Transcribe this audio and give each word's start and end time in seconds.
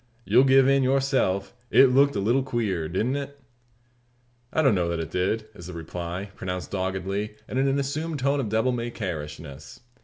You'll 0.25 0.45
give 0.45 0.67
in, 0.67 0.81
yourself, 0.81 1.53
it 1.69 1.93
looked 1.93 2.15
a 2.15 2.19
leetle 2.19 2.41
queer; 2.41 2.89
didn't 2.89 3.17
it?" 3.17 3.39
"I 4.51 4.63
don't 4.63 4.73
know 4.73 4.89
that 4.89 4.99
it 4.99 5.11
did," 5.11 5.45
is 5.53 5.67
the 5.67 5.73
reply, 5.73 6.31
pronounced 6.33 6.71
doggedly, 6.71 7.35
and 7.47 7.59
in 7.59 7.67
an 7.67 7.77
assumed 7.77 8.17
tone 8.17 8.39
of 8.39 8.49
devil 8.49 8.71
may 8.71 8.89
care 8.89 9.21
ishness. 9.21 9.81